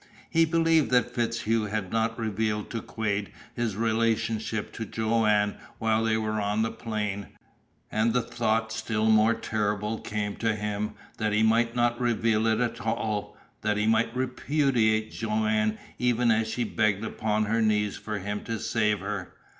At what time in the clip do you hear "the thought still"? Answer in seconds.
8.11-9.05